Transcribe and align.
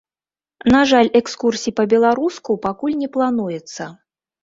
На 0.75 0.81
жаль 0.91 1.11
экскурсій 1.19 1.75
па-беларуску 1.81 2.59
пакуль 2.67 2.99
не 3.07 3.15
плануецца. 3.19 3.83